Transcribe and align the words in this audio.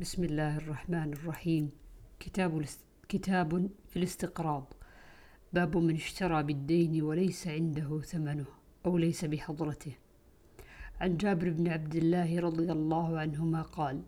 بسم 0.00 0.24
الله 0.24 0.56
الرحمن 0.56 1.12
الرحيم. 1.12 1.70
كتاب. 2.20 2.64
كتاب 3.08 3.70
في 3.88 3.96
الاستقراض. 3.96 4.72
باب 5.52 5.76
من 5.76 5.94
اشترى 5.94 6.42
بالدين 6.42 7.02
وليس 7.02 7.48
عنده 7.48 8.00
ثمنه 8.00 8.44
أو 8.86 8.98
ليس 8.98 9.24
بحضرته. 9.24 9.92
عن 11.00 11.16
جابر 11.16 11.50
بن 11.50 11.68
عبد 11.68 11.96
الله 11.96 12.40
رضي 12.40 12.72
الله 12.72 13.18
عنهما 13.18 13.62
قال 13.62 14.02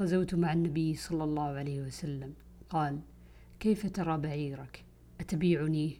غزوت 0.00 0.34
مع 0.34 0.52
النبي 0.52 0.94
صلى 0.94 1.24
الله 1.24 1.48
عليه 1.48 1.80
وسلم. 1.80 2.34
قال 2.70 3.00
كيف 3.60 3.86
ترى 3.86 4.18
بعيرك؟ 4.18 4.84
أتبيعنيه 5.20 5.92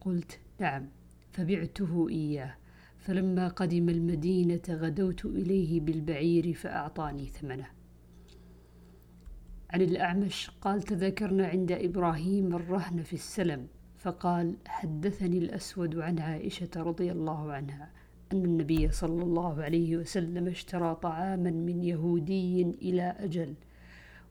قلت 0.00 0.38
نعم 0.58 0.88
فبعته 1.32 2.08
إياه. 2.08 2.56
فلما 2.98 3.48
قدم 3.48 3.88
المدينة 3.88 4.62
غدوت 4.68 5.24
إليه 5.24 5.80
بالبعير 5.80 6.52
فأعطاني 6.52 7.26
ثمنه. 7.26 7.79
عن 9.72 9.82
الأعمش 9.82 10.50
قال 10.60 10.82
تذكرنا 10.82 11.46
عند 11.46 11.72
إبراهيم 11.72 12.54
الرهن 12.54 13.02
في 13.02 13.12
السلم 13.12 13.66
فقال 13.98 14.54
حدثني 14.66 15.38
الأسود 15.38 15.98
عن 15.98 16.18
عائشة 16.18 16.70
رضي 16.76 17.12
الله 17.12 17.52
عنها 17.52 17.90
أن 18.32 18.44
النبي 18.44 18.90
صلى 18.90 19.22
الله 19.22 19.62
عليه 19.62 19.96
وسلم 19.96 20.48
اشترى 20.48 20.94
طعاما 20.94 21.50
من 21.50 21.84
يهودي 21.84 22.62
إلى 22.62 23.16
أجل 23.18 23.54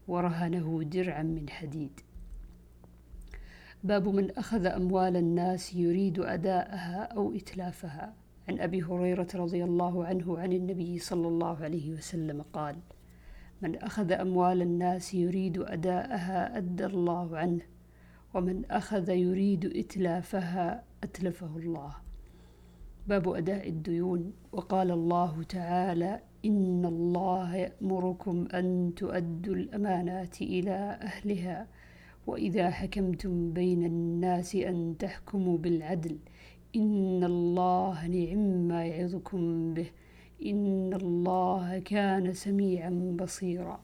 ورهنه 0.08 0.84
درعا 0.84 1.24
من 1.24 1.50
حديد. 1.50 2.00
باب 3.84 4.08
من 4.08 4.32
أخذ 4.32 4.66
أموال 4.66 5.18
الناس 5.18 5.74
يريد 5.74 6.20
أداءها 6.20 7.04
أو 7.04 7.36
إتلافها. 7.36 8.14
عن 8.50 8.60
أبي 8.60 8.84
هريرة 8.84 9.28
رضي 9.36 9.64
الله 9.64 10.06
عنه 10.06 10.40
عن 10.40 10.54
النبي 10.54 11.00
صلى 11.00 11.28
الله 11.28 11.64
عليه 11.64 11.92
وسلم 11.94 12.42
قال 12.42 12.76
من 13.62 13.76
أخذ 13.76 14.12
أموال 14.12 14.62
الناس 14.62 15.14
يريد 15.14 15.58
أداءها 15.58 16.58
أدى 16.58 16.86
الله 16.86 17.38
عنه 17.38 17.62
ومن 18.34 18.66
أخذ 18.66 19.10
يريد 19.10 19.66
إتلافها 19.66 20.84
أتلفه 21.04 21.58
الله. 21.58 21.96
باب 23.08 23.30
أداء 23.30 23.70
الديون. 23.70 24.34
وقال 24.52 24.92
الله 24.92 25.44
تعالى 25.44 26.20
إن 26.46 26.86
الله 26.86 27.56
يأمركم 27.56 28.48
أن 28.54 28.94
تؤدوا 28.96 29.56
الأمانات 29.56 30.42
إلى 30.42 31.00
أهلها 31.02 31.68
وإذا 32.28 32.70
حكمتم 32.70 33.54
بين 33.54 33.84
الناس 33.84 34.56
أن 34.56 34.96
تحكموا 35.00 35.58
بالعدل 35.58 36.18
إن 36.76 37.24
الله 37.24 38.08
نعم 38.08 38.68
ما 38.68 38.86
يعظكم 38.86 39.74
به. 39.74 39.90
إن 40.46 40.94
الله 40.94 41.80
كان 41.80 42.34
سميعا 42.34 43.16
بصيرا. 43.20 43.82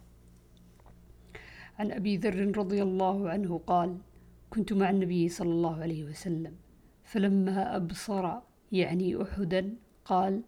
عن 1.80 1.92
أبي 1.92 2.17
ذر 2.17 2.58
رضي 2.58 2.84
الله 2.84 3.30
عنه 3.30 3.58
قال 3.58 3.97
كنت 4.50 4.73
مع 4.73 4.89
النبي 4.89 5.30
صلى 5.30 5.52
الله 5.52 5.81
عليه 5.81 6.03
وسلم 6.03 6.53
فلما 7.03 7.75
أبصر 7.75 8.31
يعني 8.72 9.22
أحدا 9.22 9.75
قال 10.06 10.42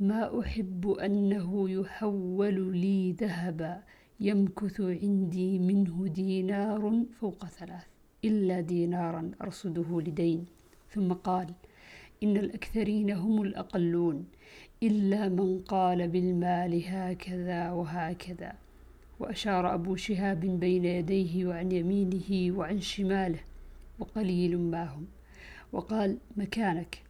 ما 0.00 0.40
أحب 0.40 0.90
أنه 0.90 1.70
يحول 1.70 2.76
لي 2.76 3.12
ذهبا 3.12 3.82
يمكث 4.20 4.80
عندي 4.80 5.58
منه 5.58 6.06
دينار 6.08 7.04
فوق 7.20 7.46
ثلاث 7.46 7.86
إلا 8.24 8.60
دينارا 8.60 9.30
أرصده 9.40 10.00
لدين. 10.00 10.46
ثم 10.90 11.12
قال 11.12 11.54
إن 12.22 12.36
الأكثرين 12.36 13.10
هم 13.10 13.42
الأقلون 13.42 14.24
إلا 14.82 15.28
من 15.28 15.58
قال 15.58 16.08
بالمال 16.08 16.82
هكذا 16.86 17.70
وهكذا. 17.70 18.52
وأشار 19.20 19.74
أبو 19.74 19.96
شهاب 19.96 20.40
بين 20.40 20.84
يديه 20.84 21.46
وعن 21.46 21.72
يمينه 21.72 22.58
وعن 22.58 22.80
شماله 22.80 23.40
وقليل 23.98 24.58
ما 24.58 24.84
هم. 24.84 25.06
وقال 25.72 26.18
مكانك. 26.36 27.02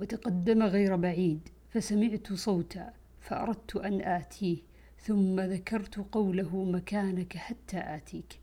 وتقدم 0.00 0.62
غير 0.62 0.96
بعيد 0.96 1.40
فسمعت 1.70 2.32
صوتا 2.32 2.92
فأردت 3.20 3.76
أن 3.76 4.00
آتيه 4.00 4.56
ثم 5.00 5.40
ذكرت 5.40 6.06
قوله 6.12 6.64
مكانك 6.64 7.36
حتى 7.36 7.78
آتيك. 7.78 8.38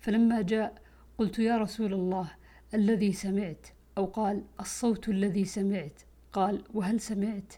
فلما 0.00 0.42
جاء 0.42 0.82
قلت 1.18 1.38
يا 1.38 1.58
رسول 1.58 1.94
الله 1.94 2.30
الذي 2.74 3.12
سمعت. 3.12 3.66
أو 4.00 4.06
قال 4.06 4.42
الصوت 4.60 5.08
الذي 5.08 5.44
سمعت؟ 5.44 6.02
قال 6.32 6.62
وهل 6.74 7.00
سمعت؟ 7.00 7.52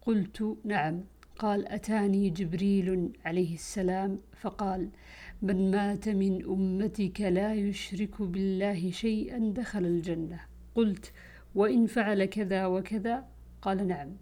قلت 0.00 0.56
نعم. 0.64 1.00
قال 1.38 1.68
أتاني 1.68 2.30
جبريل 2.30 3.12
عليه 3.24 3.54
السلام 3.54 4.18
فقال 4.40 4.88
من 5.42 5.70
مات 5.70 6.08
من 6.08 6.44
أمتك 6.44 7.20
لا 7.20 7.54
يشرك 7.54 8.22
بالله 8.22 8.90
شيئا 8.90 9.52
دخل 9.56 9.84
الجنة. 9.84 10.40
قلت 10.74 11.12
وإن 11.54 11.86
فعل 11.86 12.24
كذا 12.24 12.66
وكذا؟ 12.66 13.24
قال 13.62 13.86
نعم. 13.86 14.16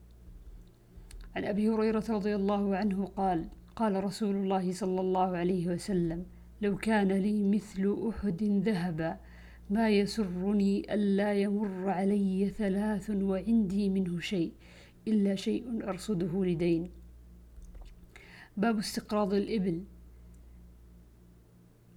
عن 1.36 1.44
أبي 1.44 1.68
هريرة 1.68 2.04
رضي 2.08 2.34
الله 2.34 2.76
عنه 2.76 3.04
قال 3.04 3.48
قال 3.76 4.04
رسول 4.04 4.36
الله 4.36 4.72
صلى 4.72 5.00
الله 5.00 5.36
عليه 5.36 5.68
وسلم 5.68 6.26
لو 6.62 6.76
كان 6.76 7.08
لي 7.08 7.42
مثل 7.42 8.08
أحد 8.08 8.42
ذهبا 8.42 9.16
ما 9.70 9.90
يسرني 9.90 10.94
ألا 10.94 11.32
يمر 11.32 11.90
علي 11.90 12.50
ثلاث 12.58 13.10
وعندي 13.10 13.88
منه 13.88 14.20
شيء 14.20 14.52
إلا 15.08 15.34
شيء 15.34 15.88
أرصده 15.88 16.44
لدين. 16.44 16.90
باب 18.56 18.78
استقراض 18.78 19.34
الإبل. 19.34 19.84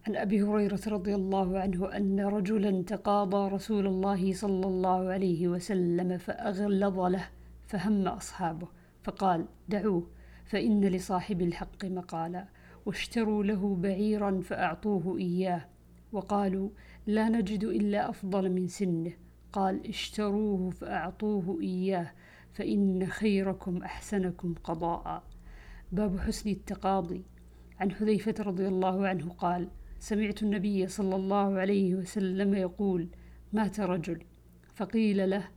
عن 0.08 0.16
أبي 0.16 0.42
هريرة 0.42 0.82
رضي 0.88 1.16
الله 1.16 1.60
عنه 1.60 1.98
أن 1.98 2.20
رجلا 2.20 2.84
تقاضى 2.84 3.56
رسول 3.56 3.88
الله 3.88 4.34
صلى 4.34 4.66
الله 4.66 5.10
عليه 5.10 5.48
وسلم 5.48 6.18
فأغلظ 6.18 7.00
له 7.00 7.30
فهم 7.68 8.08
أصحابه 8.08 8.68
فقال 9.04 9.46
دعوه 9.70 10.08
فإن 10.46 10.86
لصاحب 10.86 11.42
الحق 11.42 11.86
مقالا 11.86 12.48
واشتروا 12.86 13.44
له 13.44 13.76
بعيرا 13.76 14.42
فأعطوه 14.42 15.18
إياه 15.18 15.66
وقالوا 16.12 16.70
لا 17.08 17.30
نجد 17.30 17.64
إلا 17.64 18.10
أفضل 18.10 18.50
من 18.52 18.68
سنه. 18.68 19.12
قال 19.54 19.88
اشتروه 19.88 20.70
فأعطوه 20.70 21.62
إياه 21.62 22.12
فإن 22.54 23.08
خيركم 23.08 23.78
أحسنكم 23.78 24.54
قضاء. 24.64 25.24
باب 25.92 26.20
حسن 26.20 26.50
التقاضي. 26.50 27.24
عن 27.80 27.92
حذيفة 27.92 28.36
رضي 28.40 28.68
الله 28.68 29.08
عنه 29.08 29.30
قال 29.30 29.70
سمعت 30.00 30.44
النبي 30.44 30.88
صلى 30.88 31.16
الله 31.16 31.60
عليه 31.60 31.96
وسلم 31.96 32.54
يقول 32.54 33.08
مات 33.54 33.80
رجل. 33.80 34.24
فقيل 34.76 35.30
له 35.30 35.48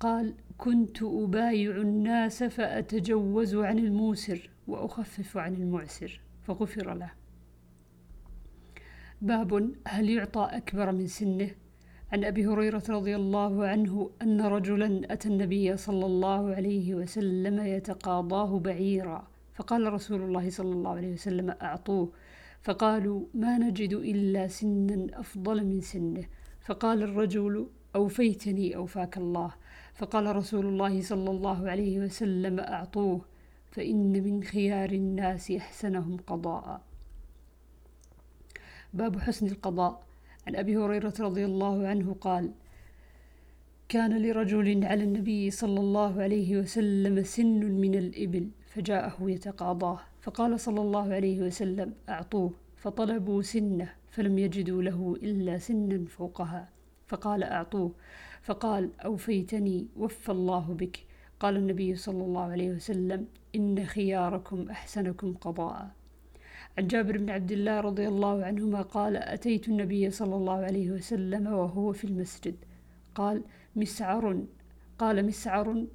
قال 0.00 0.34
كنت 0.58 1.02
أبايع 1.02 1.76
الناس 1.76 2.42
فأتجوز 2.42 3.54
عن 3.54 3.78
الموسر 3.78 4.50
وأخفف 4.66 5.36
عن 5.36 5.54
المعسر. 5.54 6.20
فغفر 6.42 6.94
له. 6.94 7.21
باب 9.22 9.72
هل 9.86 10.10
يعطى 10.10 10.48
أكبر 10.52 10.92
من 10.92 11.06
سنه؟ 11.06 11.50
عن 12.12 12.24
أبي 12.24 12.46
هريرة 12.46 12.82
رضي 12.88 13.16
الله 13.16 13.66
عنه 13.66 14.10
أن 14.22 14.40
رجلا 14.40 15.12
أتى 15.12 15.28
النبي 15.28 15.76
صلى 15.76 16.06
الله 16.06 16.54
عليه 16.54 16.94
وسلم 16.94 17.60
يتقاضاه 17.60 18.58
بعيرا 18.58 19.28
فقال 19.54 19.92
رسول 19.92 20.22
الله 20.22 20.50
صلى 20.50 20.72
الله 20.72 20.90
عليه 20.90 21.12
وسلم 21.12 21.50
أعطوه 21.62 22.12
فقالوا 22.62 23.24
ما 23.34 23.58
نجد 23.58 23.92
إلا 23.92 24.48
سنا 24.48 25.20
أفضل 25.20 25.66
من 25.66 25.80
سنه 25.80 26.24
فقال 26.60 27.02
الرجل 27.02 27.66
أوفيتني 27.96 28.76
أوفاك 28.76 29.16
الله 29.16 29.54
فقال 29.94 30.36
رسول 30.36 30.66
الله 30.66 31.02
صلى 31.02 31.30
الله 31.30 31.70
عليه 31.70 31.98
وسلم 31.98 32.60
أعطوه 32.60 33.20
فإن 33.70 34.12
من 34.12 34.42
خيار 34.42 34.90
الناس 34.90 35.50
أحسنهم 35.50 36.16
قضاء 36.16 36.91
باب 38.94 39.18
حسن 39.18 39.46
القضاء. 39.46 40.02
عن 40.46 40.56
أبي 40.56 40.76
هريرة 40.76 41.14
رضي 41.20 41.44
الله 41.44 41.86
عنه 41.88 42.16
قال 42.20 42.50
كان 43.88 44.22
لرجل 44.22 44.84
على 44.84 45.04
النبي 45.04 45.50
صلى 45.50 45.80
الله 45.80 46.22
عليه 46.22 46.56
وسلم 46.56 47.22
سن 47.22 47.60
من 47.60 47.94
الإبل 47.94 48.50
فجاءه 48.66 49.30
يتقاضاه 49.30 49.98
فقال 50.20 50.60
صلى 50.60 50.80
الله 50.80 51.14
عليه 51.14 51.42
وسلم 51.42 51.94
أعطوه. 52.08 52.52
فطلبوا 52.76 53.42
سنة 53.42 53.94
فلم 54.10 54.38
يجدوا 54.38 54.82
له 54.82 55.16
إلا 55.22 55.58
سنا 55.58 56.04
فوقها. 56.06 56.68
فقال 57.06 57.42
أعطوه. 57.42 57.92
فقال 58.42 58.90
أوفيتني 59.00 59.86
وفى 59.96 60.32
الله 60.32 60.74
بك. 60.78 60.98
قال 61.40 61.56
النبي 61.56 61.94
صلى 61.94 62.24
الله 62.24 62.42
عليه 62.42 62.70
وسلم 62.70 63.26
إن 63.56 63.84
خياركم 63.84 64.70
أحسنكم 64.70 65.34
قضاء. 65.34 65.90
عن 66.78 66.86
جابر 66.86 67.18
بن 67.18 67.30
عبد 67.30 67.52
الله 67.52 67.80
رضي 67.80 68.08
الله 68.08 68.44
عنهما 68.44 68.82
قال 68.82 69.16
أتيت 69.16 69.68
النبي 69.68 70.10
صلى 70.10 70.36
الله 70.36 70.58
عليه 70.64 70.90
وسلم 70.90 71.46
وهو 71.46 71.92
في 71.92 72.04
المسجد. 72.04 72.56
قال 73.14 73.44
مسعر. 73.76 74.44
قال 74.98 75.26
مسعر. 75.26 75.86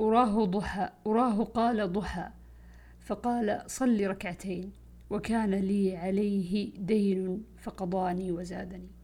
أراه 0.00 0.44
ضحى. 0.44 0.88
أراه 1.06 1.44
قال 1.44 1.92
ضحى. 1.92 2.28
فقال 3.00 3.62
صل 3.66 4.06
ركعتين. 4.06 4.72
وكان 5.10 5.54
لي 5.54 5.96
عليه 5.96 6.72
دين 6.78 7.44
فقضاني 7.58 8.32
وزادني. 8.32 8.97